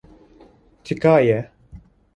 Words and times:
Tika 0.83 1.19
ye. 1.27 1.39